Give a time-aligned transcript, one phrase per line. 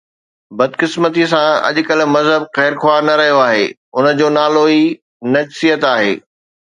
[0.59, 3.65] بدقسمتيءَ سان اڄ ڪلهه مذهب خيرخواهه نه رهيو آهي،
[3.99, 4.81] ان جو نالو ئي
[5.35, 6.13] نجسيت آهي.